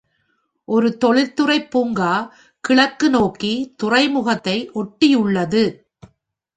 [0.67, 2.13] ஒரு தொழில்துறை பூங்கா
[2.63, 3.53] கிழக்கு நோக்கி
[3.83, 5.63] துறைமுகத்தை ஒட்டியுள்ளது.